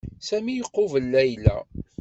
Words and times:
Sami 0.27 0.53
iqubel 0.61 1.05
Layla. 1.11 1.55